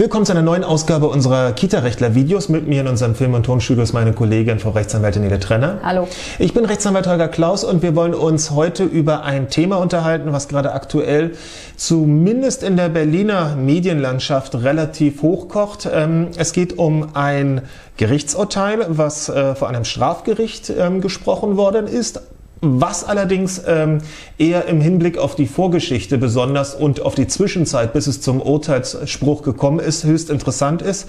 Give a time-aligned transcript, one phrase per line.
[0.00, 2.48] Willkommen zu einer neuen Ausgabe unserer Kita-Rechtler-Videos.
[2.48, 5.78] Mit mir in unserem Film- und Tonstudio ist meine Kollegin, Frau Rechtsanwältin Nele Trenner.
[5.82, 6.08] Hallo.
[6.38, 10.48] Ich bin Rechtsanwalt Holger Klaus und wir wollen uns heute über ein Thema unterhalten, was
[10.48, 11.32] gerade aktuell
[11.76, 15.86] zumindest in der Berliner Medienlandschaft relativ hochkocht.
[15.92, 17.60] Ähm, es geht um ein
[17.98, 22.22] Gerichtsurteil, was äh, vor einem Strafgericht ähm, gesprochen worden ist
[22.60, 23.98] was allerdings ähm,
[24.38, 29.42] eher im Hinblick auf die Vorgeschichte besonders und auf die Zwischenzeit, bis es zum Urteilsspruch
[29.42, 31.08] gekommen ist, höchst interessant ist.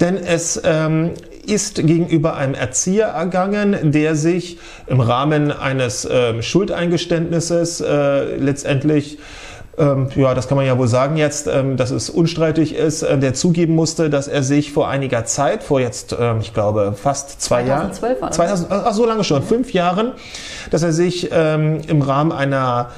[0.00, 1.10] Denn es ähm,
[1.44, 9.18] ist gegenüber einem Erzieher ergangen, der sich im Rahmen eines äh, Schuldeingeständnisses äh, letztendlich
[9.78, 13.18] ähm, ja, das kann man ja wohl sagen jetzt, ähm, dass es unstreitig ist, äh,
[13.18, 17.40] der zugeben musste, dass er sich vor einiger Zeit, vor jetzt, ähm, ich glaube, fast
[17.40, 18.36] zwei Jahren, 2012 war das.
[18.36, 20.12] 2000, ach so lange schon, fünf Jahren,
[20.70, 22.90] dass er sich ähm, im Rahmen einer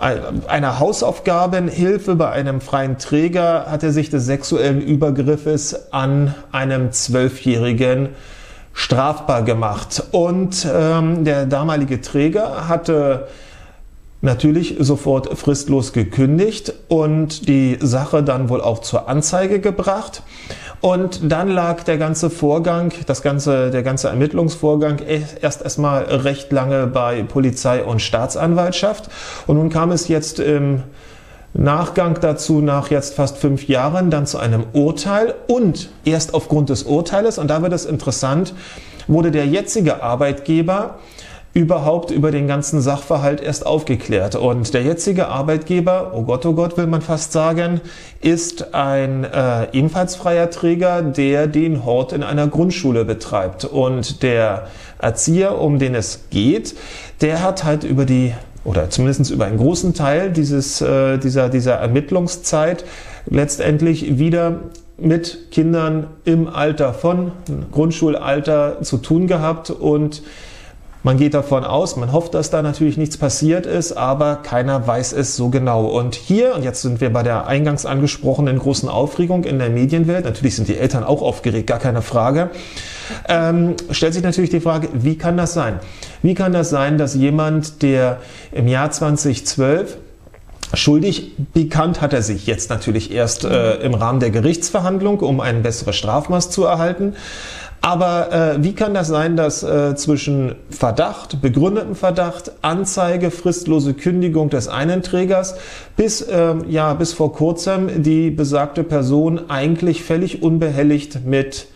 [0.00, 8.10] einer Hausaufgabenhilfe bei einem freien Träger hat er sich des sexuellen Übergriffes an einem Zwölfjährigen
[8.72, 10.04] strafbar gemacht.
[10.12, 13.26] Und ähm, der damalige Träger hatte
[14.20, 20.22] natürlich sofort fristlos gekündigt und die Sache dann wohl auch zur Anzeige gebracht.
[20.80, 25.00] Und dann lag der ganze Vorgang, das ganze, der ganze Ermittlungsvorgang
[25.40, 29.08] erst erstmal recht lange bei Polizei und Staatsanwaltschaft.
[29.46, 30.82] Und nun kam es jetzt im
[31.54, 36.84] Nachgang dazu, nach jetzt fast fünf Jahren, dann zu einem Urteil und erst aufgrund des
[36.84, 38.54] Urteiles, und da wird es interessant,
[39.08, 40.98] wurde der jetzige Arbeitgeber
[41.54, 44.34] überhaupt über den ganzen Sachverhalt erst aufgeklärt.
[44.36, 47.80] Und der jetzige Arbeitgeber, oh Gott, oh Gott, will man fast sagen,
[48.20, 53.64] ist ein äh, ebenfalls freier Träger, der den Hort in einer Grundschule betreibt.
[53.64, 54.68] Und der
[54.98, 56.76] Erzieher, um den es geht,
[57.20, 61.74] der hat halt über die oder zumindest über einen großen Teil dieses, äh, dieser, dieser
[61.74, 62.84] Ermittlungszeit
[63.26, 64.60] letztendlich wieder
[64.98, 67.32] mit Kindern im Alter von
[67.70, 70.22] Grundschulalter zu tun gehabt und
[71.08, 75.14] man geht davon aus, man hofft, dass da natürlich nichts passiert ist, aber keiner weiß
[75.14, 75.86] es so genau.
[75.86, 80.26] Und hier, und jetzt sind wir bei der eingangs angesprochenen großen Aufregung in der Medienwelt,
[80.26, 82.50] natürlich sind die Eltern auch aufgeregt, gar keine Frage,
[83.26, 85.80] ähm, stellt sich natürlich die Frage, wie kann das sein?
[86.20, 88.18] Wie kann das sein, dass jemand, der
[88.52, 89.96] im Jahr 2012
[90.74, 95.62] Schuldig bekannt hat er sich jetzt natürlich erst äh, im Rahmen der Gerichtsverhandlung, um ein
[95.62, 97.14] besseres Strafmaß zu erhalten.
[97.88, 104.50] Aber äh, wie kann das sein, dass äh, zwischen Verdacht, begründeten Verdacht, Anzeige, fristlose Kündigung
[104.50, 105.54] des einen Trägers
[105.96, 111.68] bis, äh, ja, bis vor kurzem die besagte Person eigentlich völlig unbehelligt mit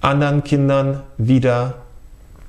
[0.00, 1.74] anderen Kindern wieder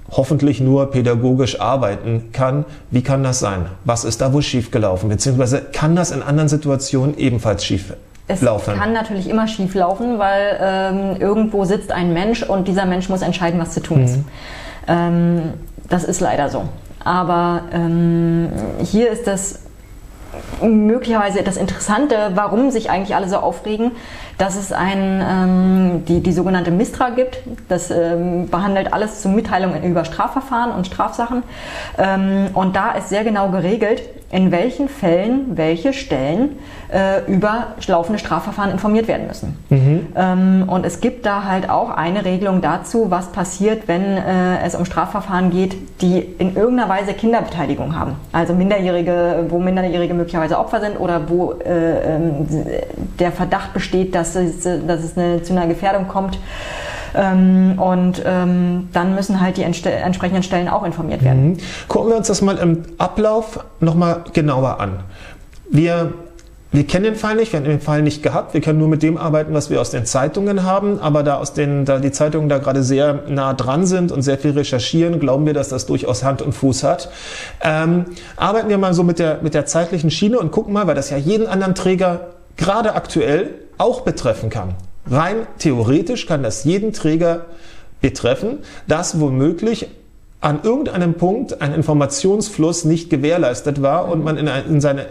[0.10, 2.66] hoffentlich nur pädagogisch arbeiten kann.
[2.90, 3.68] Wie kann das sein?
[3.86, 5.08] Was ist da wohl schiefgelaufen?
[5.10, 7.94] Beziehungsweise kann das in anderen Situationen ebenfalls schief
[8.28, 8.76] es laufen.
[8.76, 13.22] kann natürlich immer schief laufen, weil ähm, irgendwo sitzt ein Mensch und dieser Mensch muss
[13.22, 14.18] entscheiden, was zu tun ist.
[14.18, 14.26] Mhm.
[14.88, 15.42] Ähm,
[15.90, 16.64] das ist leider so.
[17.04, 18.50] Aber ähm,
[18.84, 19.62] hier ist das
[20.62, 23.92] möglicherweise das Interessante, warum sich eigentlich alle so aufregen,
[24.38, 27.40] dass es ein, ähm, die, die sogenannte Mistra gibt.
[27.70, 31.44] Das ähm, behandelt alles zu Mitteilungen über Strafverfahren und Strafsachen.
[31.98, 36.58] Ähm, und da ist sehr genau geregelt, in welchen Fällen welche Stellen
[36.92, 39.58] äh, über laufende Strafverfahren informiert werden müssen.
[39.70, 40.08] Mhm.
[40.16, 44.76] Ähm, und es gibt da halt auch eine Regelung dazu, was passiert, wenn äh, es
[44.76, 48.16] um Strafverfahren geht, die in irgendeiner Weise Kinderbeteiligung haben.
[48.34, 52.48] Also Minderjährige, wo Minderjährige möglicherweise Opfer sind oder wo äh, ähm,
[53.20, 56.38] der Verdacht besteht, dass es, dass es eine, zu einer Gefährdung kommt.
[57.16, 61.52] Ähm, und ähm, dann müssen halt die entsprechenden Stellen auch informiert werden.
[61.52, 61.58] Mhm.
[61.88, 65.00] Gucken wir uns das mal im Ablauf nochmal genauer an.
[65.70, 66.14] Wir
[66.72, 68.54] wir kennen den Fall nicht, wir haben den Fall nicht gehabt.
[68.54, 71.00] Wir können nur mit dem arbeiten, was wir aus den Zeitungen haben.
[71.00, 74.38] Aber da, aus den, da die Zeitungen da gerade sehr nah dran sind und sehr
[74.38, 77.10] viel recherchieren, glauben wir, dass das durchaus Hand und Fuß hat.
[77.64, 80.96] Ähm, arbeiten wir mal so mit der, mit der zeitlichen Schiene und gucken mal, weil
[80.96, 82.28] das ja jeden anderen Träger
[82.58, 84.76] gerade aktuell auch betreffen kann.
[85.10, 87.46] Rein theoretisch kann das jeden Träger
[88.02, 89.88] betreffen, dass womöglich
[90.40, 95.08] an irgendeinem Punkt ein Informationsfluss nicht gewährleistet war und man in, in seine,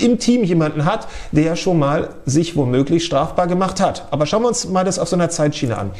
[0.00, 4.06] im, Team jemanden hat, der schon mal sich womöglich strafbar gemacht hat.
[4.10, 5.90] Aber schauen wir uns mal das auf so einer Zeitschiene an.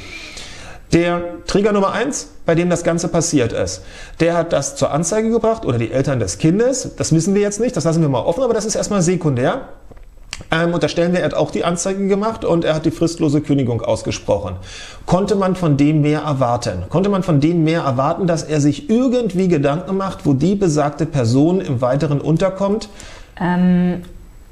[0.93, 3.83] Der Träger Nummer eins, bei dem das Ganze passiert ist,
[4.21, 6.97] der hat das zur Anzeige gebracht oder die Eltern des Kindes.
[6.97, 9.69] Das wissen wir jetzt nicht, das lassen wir mal offen, aber das ist erstmal sekundär.
[10.50, 13.83] Ähm, unterstellen wir, er hat auch die Anzeige gemacht und er hat die fristlose Kündigung
[13.83, 14.56] ausgesprochen.
[15.06, 16.85] Konnte man von dem mehr erwarten?
[16.89, 21.06] Konnte man von dem mehr erwarten, dass er sich irgendwie Gedanken macht, wo die besagte
[21.06, 22.89] Person im Weiteren unterkommt?
[23.41, 24.03] Ähm,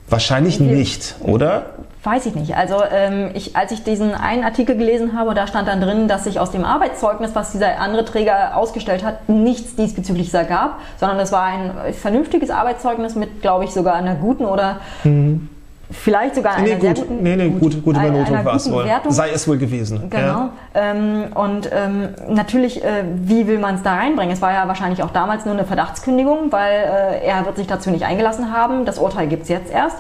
[0.09, 1.67] Wahrscheinlich nicht, oder?
[2.03, 2.57] Weiß ich nicht.
[2.57, 6.25] Also ähm, ich, als ich diesen einen Artikel gelesen habe, da stand dann drin, dass
[6.25, 11.31] sich aus dem Arbeitszeugnis, was dieser andere Träger ausgestellt hat, nichts diesbezüglich ergab, sondern es
[11.31, 15.50] war ein vernünftiges Arbeitszeugnis mit, glaube ich, sogar einer guten oder mhm.
[15.91, 17.09] Vielleicht sogar einer nee, sehr gut.
[17.09, 18.85] guten, nee, nee, gut, gute Benotung war es wohl.
[18.85, 19.13] Wertung.
[19.13, 20.09] Sei es wohl gewesen.
[20.11, 20.23] Genau.
[20.23, 20.53] Ja.
[20.75, 24.33] Ähm, und ähm, natürlich, äh, wie will man es da reinbringen?
[24.33, 27.91] Es war ja wahrscheinlich auch damals nur eine Verdachtskündigung, weil äh, er wird sich dazu
[27.91, 28.85] nicht eingelassen haben.
[28.85, 29.97] Das Urteil gibt es jetzt erst.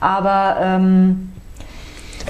[0.00, 1.32] Aber ähm,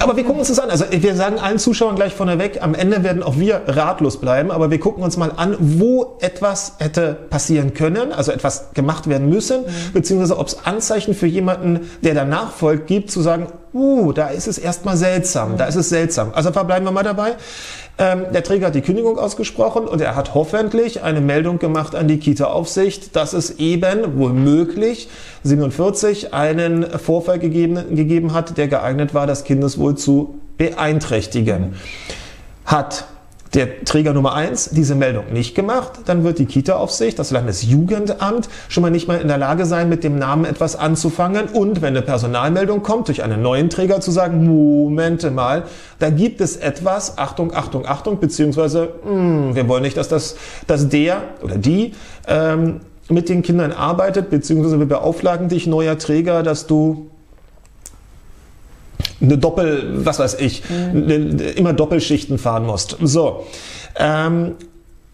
[0.01, 0.71] aber wir gucken uns das an.
[0.71, 4.71] Also wir sagen allen Zuschauern gleich vorneweg, am Ende werden auch wir ratlos bleiben, aber
[4.71, 9.63] wir gucken uns mal an, wo etwas hätte passieren können, also etwas gemacht werden müssen,
[9.63, 9.93] mhm.
[9.93, 14.49] beziehungsweise ob es Anzeichen für jemanden, der danach folgt, gibt, zu sagen, uh, da ist
[14.49, 16.31] es erstmal seltsam, da ist es seltsam.
[16.35, 17.37] Also verbleiben wir mal dabei.
[17.99, 22.09] Ähm, der Träger hat die Kündigung ausgesprochen und er hat hoffentlich eine Meldung gemacht an
[22.09, 25.09] die Kita-Aufsicht, dass es eben womöglich
[25.45, 31.77] 47 einen Vorfall gegeben, gegeben hat, der geeignet war, das Kindeswohl zu beeinträchtigen.
[32.67, 33.07] Hat
[33.57, 38.83] der Träger Nummer eins diese Meldung nicht gemacht, dann wird die Kita-Aufsicht, das Landesjugendamt, schon
[38.83, 41.49] mal nicht mal in der Lage sein, mit dem Namen etwas anzufangen.
[41.49, 45.65] Und wenn eine Personalmeldung kommt, durch einen neuen Träger zu sagen, Momente mal,
[45.99, 50.37] da gibt es etwas, Achtung, Achtung, Achtung, beziehungsweise mh, hm, wir wollen nicht, dass, das,
[50.67, 51.93] dass der oder die
[52.29, 57.11] ähm, mit den Kindern arbeitet, beziehungsweise wir beauflagen dich, neuer Träger, dass du
[59.21, 61.39] eine Doppel, was weiß ich, mhm.
[61.57, 62.97] immer Doppelschichten fahren musst.
[63.03, 63.47] So.
[63.99, 64.57] Ähm,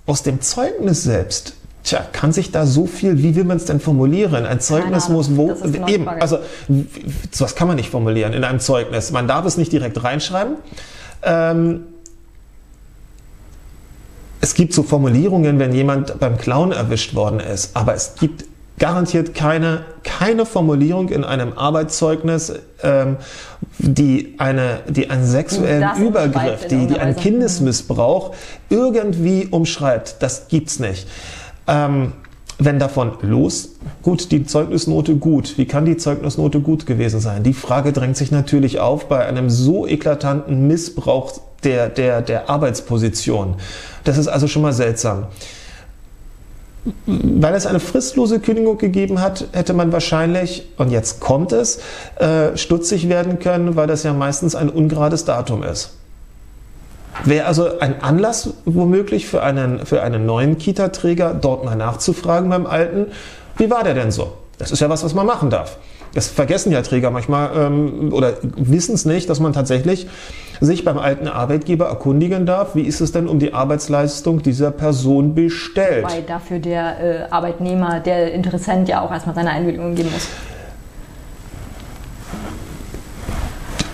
[0.06, 1.54] aus dem Zeugnis selbst
[1.84, 4.46] Tja, kann sich da so viel, wie will man es denn formulieren?
[4.46, 5.52] Ein Zeugnis muss wo,
[5.88, 6.38] eben, also
[7.32, 9.10] sowas kann man nicht formulieren in einem Zeugnis.
[9.10, 10.56] Man darf es nicht direkt reinschreiben.
[11.24, 11.80] Ähm,
[14.40, 18.44] es gibt so Formulierungen, wenn jemand beim Clown erwischt worden ist, aber es gibt
[18.82, 22.52] garantiert keine, keine Formulierung in einem Arbeitszeugnis,
[22.82, 23.16] ähm,
[23.78, 28.34] die, eine, die einen sexuellen Übergriff, die, die einen Kindesmissbrauch
[28.68, 30.16] irgendwie umschreibt.
[30.18, 31.06] Das gibt's nicht.
[31.68, 32.14] Ähm,
[32.58, 35.58] wenn davon los, gut, die Zeugnisnote gut.
[35.58, 37.44] Wie kann die Zeugnisnote gut gewesen sein?
[37.44, 43.54] Die Frage drängt sich natürlich auf bei einem so eklatanten Missbrauch der, der, der Arbeitsposition.
[44.02, 45.28] Das ist also schon mal seltsam
[47.06, 51.80] weil es eine fristlose Kündigung gegeben hat, hätte man wahrscheinlich, und jetzt kommt es,
[52.16, 55.94] äh, stutzig werden können, weil das ja meistens ein ungerades Datum ist.
[57.24, 62.66] Wäre also ein Anlass womöglich für einen, für einen neuen Kita-Träger, dort mal nachzufragen beim
[62.66, 63.06] alten,
[63.58, 64.32] wie war der denn so?
[64.58, 65.76] Das ist ja was, was man machen darf.
[66.14, 70.06] Das vergessen ja Träger manchmal ähm, oder wissen es nicht, dass man tatsächlich
[70.60, 75.34] sich beim alten Arbeitgeber erkundigen darf, wie ist es denn um die Arbeitsleistung dieser Person
[75.34, 76.04] bestellt.
[76.04, 80.28] Weil dafür der äh, Arbeitnehmer, der Interessent ja auch erstmal seine Einwilligung geben muss.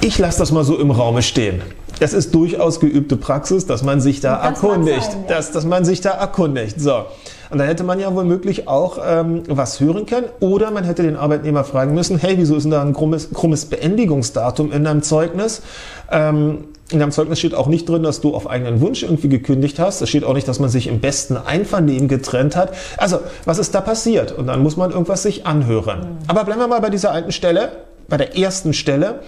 [0.01, 1.63] Ich lasse das mal so im Raume stehen.
[2.01, 5.11] Es ist durchaus geübte Praxis, dass man sich da das erkundigt.
[5.11, 5.35] Sein, ja.
[5.35, 6.81] dass, dass man sich da erkundigt.
[6.81, 7.07] So.
[7.51, 10.27] Und da hätte man ja womöglich auch ähm, was hören können.
[10.41, 13.67] Oder man hätte den Arbeitnehmer fragen müssen, hey, wieso ist denn da ein krummes, krummes
[13.67, 15.63] Beendigungsdatum in deinem Zeugnis?
[16.11, 19.79] Ähm, in deinem Zeugnis steht auch nicht drin, dass du auf eigenen Wunsch irgendwie gekündigt
[19.79, 20.01] hast.
[20.01, 22.73] Es steht auch nicht, dass man sich im besten Einvernehmen getrennt hat.
[22.97, 24.33] Also, was ist da passiert?
[24.33, 26.01] Und dann muss man irgendwas sich anhören.
[26.01, 26.17] Mhm.
[26.29, 27.73] Aber bleiben wir mal bei dieser alten Stelle,
[28.09, 29.21] bei der ersten Stelle.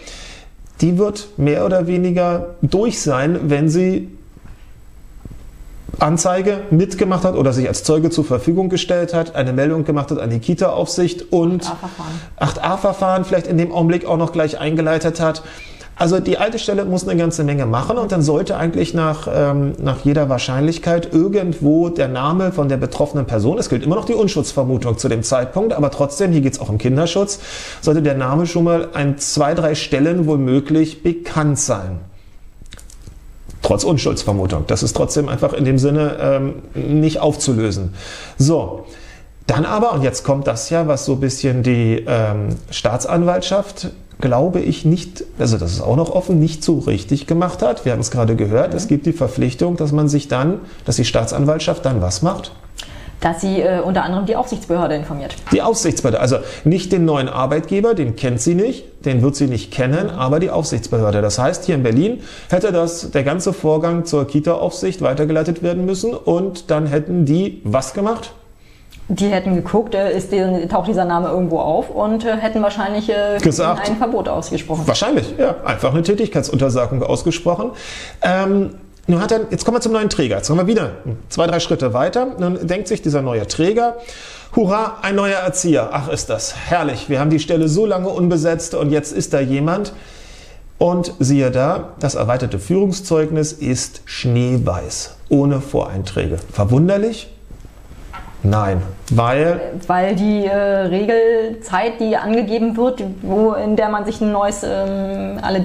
[0.80, 4.08] Die wird mehr oder weniger durch sein, wenn sie
[5.98, 10.18] Anzeige mitgemacht hat oder sich als Zeuge zur Verfügung gestellt hat, eine Meldung gemacht hat
[10.18, 11.70] an die Kita-Aufsicht und
[12.38, 15.42] 8a-Verfahren vielleicht in dem Augenblick auch noch gleich eingeleitet hat.
[15.96, 19.74] Also die alte Stelle muss eine ganze Menge machen und dann sollte eigentlich nach, ähm,
[19.82, 24.14] nach jeder Wahrscheinlichkeit irgendwo der Name von der betroffenen Person, es gilt immer noch die
[24.14, 27.40] Unschutzvermutung zu dem Zeitpunkt, aber trotzdem, hier geht es auch um Kinderschutz,
[27.82, 32.00] sollte der Name schon mal an zwei, drei Stellen womöglich bekannt sein
[33.62, 34.64] trotz Unschuldsvermutung.
[34.66, 37.94] Das ist trotzdem einfach in dem Sinne ähm, nicht aufzulösen.
[38.38, 38.86] So,
[39.46, 43.90] dann aber, und jetzt kommt das ja, was so ein bisschen die ähm, Staatsanwaltschaft,
[44.20, 47.84] glaube ich, nicht, also das ist auch noch offen, nicht so richtig gemacht hat.
[47.84, 51.04] Wir haben es gerade gehört, es gibt die Verpflichtung, dass man sich dann, dass die
[51.04, 52.52] Staatsanwaltschaft dann was macht?
[53.20, 55.36] Dass sie äh, unter anderem die Aufsichtsbehörde informiert.
[55.52, 59.70] Die Aufsichtsbehörde, also nicht den neuen Arbeitgeber, den kennt sie nicht, den wird sie nicht
[59.72, 61.22] kennen, aber die Aufsichtsbehörde.
[61.22, 66.14] Das heißt, hier in Berlin hätte das der ganze Vorgang zur Kita-Aufsicht weitergeleitet werden müssen
[66.14, 68.32] und dann hätten die was gemacht?
[69.08, 73.10] Die hätten geguckt, äh, ist die, taucht dieser Name irgendwo auf und äh, hätten wahrscheinlich
[73.10, 74.86] äh, Gesagt, ein Verbot ausgesprochen.
[74.86, 75.56] Wahrscheinlich, ja.
[75.64, 77.72] Einfach eine Tätigkeitsuntersagung ausgesprochen.
[78.22, 78.76] Ähm,
[79.06, 80.36] nun hat er, jetzt kommen wir zum neuen Träger.
[80.36, 80.92] Jetzt kommen wir wieder
[81.28, 82.34] zwei, drei Schritte weiter.
[82.38, 83.96] Nun denkt sich dieser neue Träger,
[84.54, 85.90] Hurra, ein neuer Erzieher.
[85.92, 87.08] Ach, ist das herrlich.
[87.08, 89.92] Wir haben die Stelle so lange unbesetzt und jetzt ist da jemand.
[90.78, 96.38] Und siehe da, das erweiterte Führungszeugnis ist schneeweiß, ohne Voreinträge.
[96.52, 97.28] Verwunderlich?
[98.42, 99.60] Nein, weil.
[99.86, 105.38] Weil die äh, Regelzeit, die angegeben wird, wo, in der man sich ein neues, ähm,
[105.42, 105.64] alle,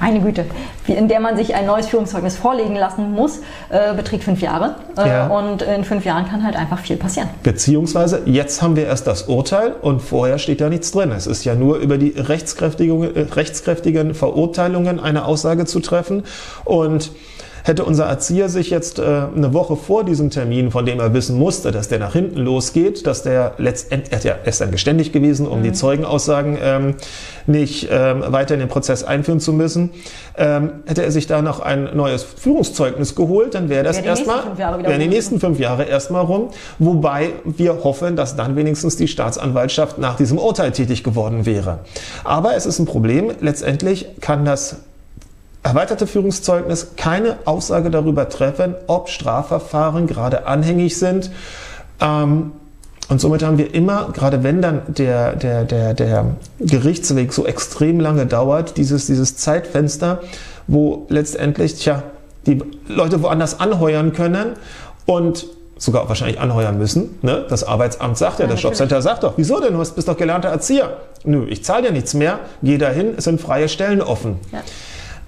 [0.00, 0.44] meine Güte,
[0.86, 3.38] in der man sich ein neues Führungszeugnis vorlegen lassen muss,
[3.70, 4.74] äh, beträgt fünf Jahre.
[4.98, 5.26] Äh, ja.
[5.28, 7.30] Und in fünf Jahren kann halt einfach viel passieren.
[7.42, 11.12] Beziehungsweise, jetzt haben wir erst das Urteil und vorher steht da nichts drin.
[11.12, 16.24] Es ist ja nur über die rechtskräftigen, äh, rechtskräftigen Verurteilungen eine Aussage zu treffen.
[16.64, 17.12] Und
[17.64, 21.38] Hätte unser Erzieher sich jetzt äh, eine Woche vor diesem Termin, von dem er wissen
[21.38, 25.12] musste, dass der nach hinten losgeht, dass der letztendlich, er ist ja erst dann geständig
[25.12, 25.64] gewesen, um mhm.
[25.64, 26.94] die Zeugenaussagen ähm,
[27.46, 29.90] nicht ähm, weiter in den Prozess einführen zu müssen,
[30.36, 34.56] ähm, hätte er sich da noch ein neues Führungszeugnis geholt, dann wäre das wär erstmal,
[34.56, 36.48] wären die nächsten fünf Jahre erstmal rum,
[36.78, 41.80] wobei wir hoffen, dass dann wenigstens die Staatsanwaltschaft nach diesem Urteil tätig geworden wäre.
[42.24, 44.76] Aber es ist ein Problem, letztendlich kann das
[45.62, 51.30] erweiterte Führungszeugnis keine Aussage darüber treffen, ob Strafverfahren gerade anhängig sind.
[52.00, 52.52] Ähm,
[53.08, 56.26] und somit haben wir immer, gerade wenn dann der, der, der, der
[56.60, 60.20] Gerichtsweg so extrem lange dauert, dieses, dieses Zeitfenster,
[60.68, 62.04] wo letztendlich tja,
[62.46, 64.54] die Leute woanders anheuern können
[65.06, 67.18] und sogar wahrscheinlich anheuern müssen.
[67.22, 67.44] Ne?
[67.48, 69.72] Das Arbeitsamt sagt ja, ja das Jobcenter sagt doch, wieso denn?
[69.72, 70.98] Du bist doch gelernter Erzieher.
[71.24, 74.38] Nö, ich zahle ja nichts mehr, geh dahin, es sind freie Stellen offen.
[74.52, 74.60] Ja.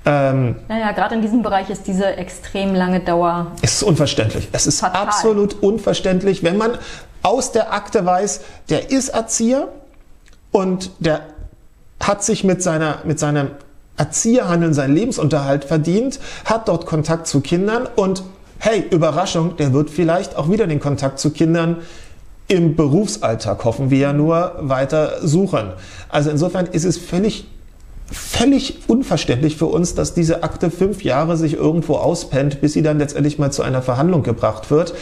[0.04, 3.52] Ähm, naja, gerade in diesem Bereich ist diese extrem lange Dauer.
[3.62, 4.48] Es ist unverständlich.
[4.52, 5.06] Es ist fatal.
[5.06, 6.78] absolut unverständlich, wenn man
[7.22, 9.68] aus der Akte weiß, der ist Erzieher
[10.50, 11.20] und der
[12.00, 13.50] hat sich mit, seiner, mit seinem
[13.96, 18.24] Erzieherhandeln seinen Lebensunterhalt verdient, hat dort Kontakt zu Kindern und
[18.58, 21.78] hey, Überraschung, der wird vielleicht auch wieder den Kontakt zu Kindern
[22.48, 25.72] im Berufsalltag, hoffen wir ja nur, weiter suchen.
[26.08, 27.46] Also insofern ist es völlig
[28.12, 32.98] völlig unverständlich für uns, dass diese Akte fünf Jahre sich irgendwo auspennt, bis sie dann
[32.98, 34.94] letztendlich mal zu einer Verhandlung gebracht wird.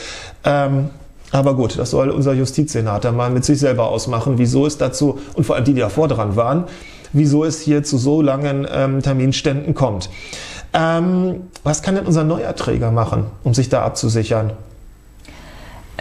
[0.45, 0.91] Ähm,
[1.33, 5.45] aber gut, das soll unser Justizsenator mal mit sich selber ausmachen, wieso es dazu, und
[5.45, 6.65] vor allem die, die davor dran waren,
[7.13, 10.11] wieso es hier zu so langen ähm, Terminständen kommt.
[10.73, 14.53] Ähm, was kann denn unser neuer Träger machen, um sich da abzusichern?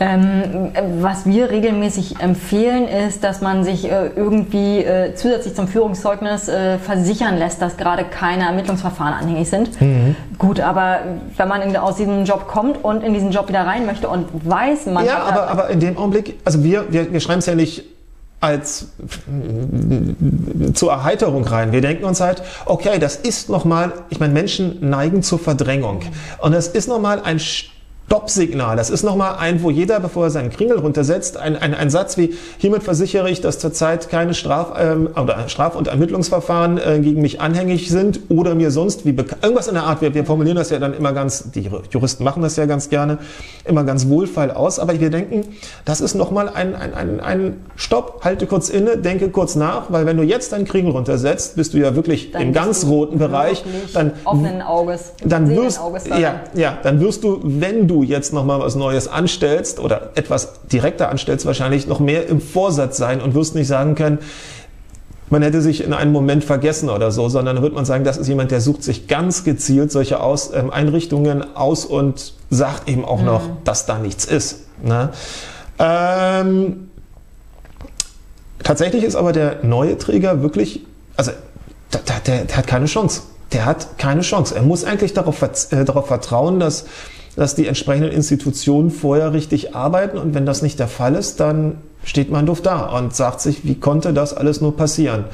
[0.01, 6.47] Ähm, was wir regelmäßig empfehlen, ist, dass man sich äh, irgendwie äh, zusätzlich zum Führungszeugnis
[6.47, 9.81] äh, versichern lässt, dass gerade keine Ermittlungsverfahren anhängig sind.
[9.81, 10.15] Mhm.
[10.37, 10.99] Gut, aber
[11.35, 14.27] wenn man in, aus diesem Job kommt und in diesen Job wieder rein möchte und
[14.49, 17.55] weiß, man ja, aber, aber in dem Augenblick, also wir, wir, wir schreiben es ja
[17.55, 17.83] nicht
[18.39, 18.87] als
[20.75, 21.73] zur Erheiterung rein.
[21.73, 26.03] Wir denken uns halt, okay, das ist nochmal, ich meine, Menschen neigen zur Verdrängung.
[26.37, 27.39] Und es ist nochmal ein
[28.09, 28.75] Stoppsignal.
[28.75, 32.17] Das ist nochmal ein, wo jeder, bevor er seinen Kringel runtersetzt, ein, ein, ein Satz
[32.17, 37.21] wie, hiermit versichere ich, dass zurzeit keine Straf, ähm, oder Straf- und Ermittlungsverfahren äh, gegen
[37.21, 40.71] mich anhängig sind oder mir sonst wie irgendwas in der Art, wir, wir formulieren das
[40.71, 43.19] ja dann immer ganz, die Juristen machen das ja ganz gerne,
[43.63, 45.43] immer ganz wohlfeil aus, aber wir denken,
[45.85, 50.07] das ist nochmal ein, ein, ein, ein Stopp, halte kurz inne, denke kurz nach, weil
[50.07, 53.63] wenn du jetzt deinen Kringel runtersetzt, bist du ja wirklich dann im ganz roten Bereich,
[53.93, 58.59] dann, offenen Auges, dann wirst, Auges ja, ja, dann wirst du, wenn du jetzt nochmal
[58.59, 63.55] was Neues anstellst oder etwas direkter anstellst, wahrscheinlich noch mehr im Vorsatz sein und wirst
[63.55, 64.19] nicht sagen können,
[65.29, 68.17] man hätte sich in einem Moment vergessen oder so, sondern dann wird man sagen, das
[68.17, 73.05] ist jemand, der sucht sich ganz gezielt solche aus, ähm, Einrichtungen aus und sagt eben
[73.05, 73.25] auch mhm.
[73.25, 74.61] noch, dass da nichts ist.
[74.83, 75.09] Ne?
[75.77, 76.89] Ähm,
[78.63, 81.31] tatsächlich ist aber der neue Träger wirklich, also
[81.93, 83.21] der, der, der, hat keine Chance.
[83.51, 84.55] Der hat keine Chance.
[84.55, 86.85] Er muss eigentlich darauf, äh, darauf vertrauen, dass
[87.35, 91.77] dass die entsprechenden Institutionen vorher richtig arbeiten und wenn das nicht der Fall ist, dann
[92.03, 95.25] steht man doof da und sagt sich, wie konnte das alles nur passieren?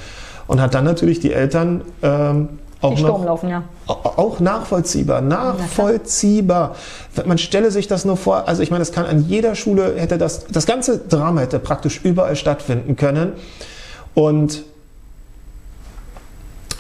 [0.48, 2.50] Und hat dann natürlich die Eltern ähm,
[2.82, 3.64] auch, noch, laufen, ja.
[3.88, 6.76] auch nachvollziehbar, nachvollziehbar.
[7.26, 10.18] Man stelle sich das nur vor, also ich meine, es kann an jeder Schule hätte
[10.18, 13.34] das, das ganze Drama hätte praktisch überall stattfinden können
[14.14, 14.64] und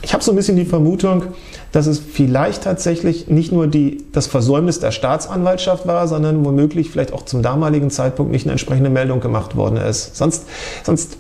[0.06, 1.24] ich habe so ein bisschen die Vermutung,
[1.72, 7.12] dass es vielleicht tatsächlich nicht nur die, das Versäumnis der Staatsanwaltschaft war, sondern womöglich vielleicht
[7.12, 10.16] auch zum damaligen Zeitpunkt nicht eine entsprechende Meldung gemacht worden ist.
[10.16, 10.44] Sonst,
[10.84, 11.18] sonst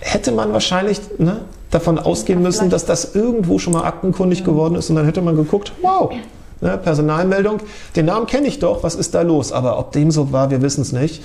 [0.00, 4.90] hätte man wahrscheinlich ne, davon ausgehen müssen, dass das irgendwo schon mal aktenkundig geworden ist
[4.90, 6.12] und dann hätte man geguckt, wow,
[6.60, 7.60] ne, Personalmeldung,
[7.94, 9.52] den Namen kenne ich doch, was ist da los?
[9.52, 11.22] Aber ob dem so war, wir wissen es nicht.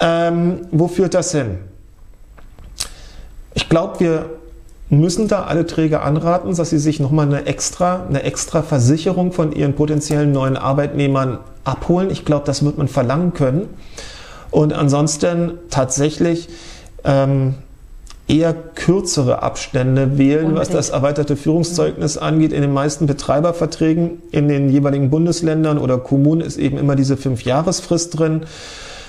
[0.00, 1.58] Ähm, wo führt das hin?
[3.54, 4.37] Ich glaube, wir
[4.90, 9.52] müssen da alle Träger anraten, dass sie sich nochmal eine extra, eine extra Versicherung von
[9.52, 12.10] ihren potenziellen neuen Arbeitnehmern abholen.
[12.10, 13.68] Ich glaube, das wird man verlangen können.
[14.50, 16.48] Und ansonsten tatsächlich
[17.04, 17.54] ähm,
[18.28, 20.60] eher kürzere Abstände wählen, Unbedingt.
[20.60, 22.22] was das erweiterte Führungszeugnis mhm.
[22.22, 22.52] angeht.
[22.52, 28.18] In den meisten Betreiberverträgen in den jeweiligen Bundesländern oder Kommunen ist eben immer diese Fünfjahresfrist
[28.18, 28.42] drin.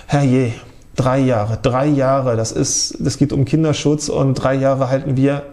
[0.08, 0.54] Herrje,
[0.96, 5.44] drei Jahre, drei Jahre, das ist, das geht um Kinderschutz und drei Jahre halten wir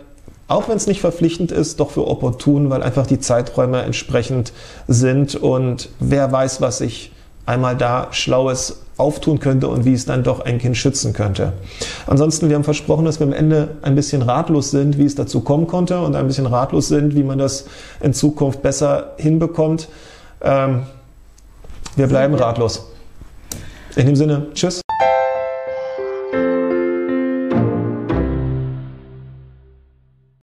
[0.49, 4.53] auch wenn es nicht verpflichtend ist, doch für opportun, weil einfach die Zeiträume entsprechend
[4.87, 7.13] sind und wer weiß, was sich
[7.47, 11.53] einmal da Schlaues auftun könnte und wie es dann doch ein Kind schützen könnte.
[12.07, 15.41] Ansonsten, wir haben versprochen, dass wir am Ende ein bisschen ratlos sind, wie es dazu
[15.41, 17.67] kommen konnte und ein bisschen ratlos sind, wie man das
[18.01, 19.89] in Zukunft besser hinbekommt.
[20.41, 20.87] Ähm,
[21.95, 22.87] wir bleiben ratlos.
[23.97, 24.86] In dem Sinne, tschüss.